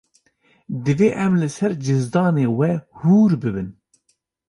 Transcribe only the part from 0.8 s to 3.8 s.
Divê em li ser cizdanê we hûr bibin.